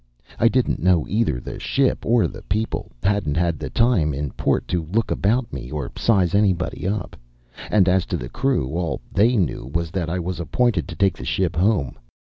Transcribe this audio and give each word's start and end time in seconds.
I 0.39 0.47
didn't 0.47 0.81
know 0.81 1.05
either 1.07 1.39
the 1.39 1.59
ship 1.59 2.07
or 2.07 2.25
the 2.27 2.41
people. 2.41 2.91
Hadn't 3.03 3.37
had 3.37 3.59
the 3.59 3.69
time 3.69 4.15
in 4.15 4.31
port 4.31 4.67
to 4.69 4.81
look 4.85 5.11
about 5.11 5.53
me 5.53 5.69
or 5.69 5.91
size 5.95 6.33
anybody 6.33 6.87
up. 6.87 7.15
And 7.69 7.87
as 7.87 8.07
to 8.07 8.17
the 8.17 8.27
crew, 8.27 8.69
all 8.75 8.99
they 9.13 9.35
knew 9.37 9.69
was 9.71 9.91
that 9.91 10.09
I 10.09 10.17
was 10.17 10.39
appointed 10.39 10.87
to 10.87 10.95
take 10.95 11.15
the 11.17 11.23
ship 11.23 11.55
home. 11.55 11.99